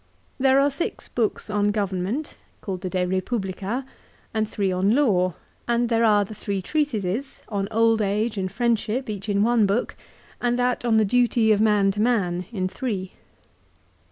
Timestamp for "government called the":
1.67-2.89